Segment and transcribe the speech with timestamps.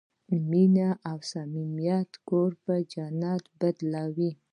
[0.49, 4.31] مینه او صمیمیت کور په جنت بدلوي.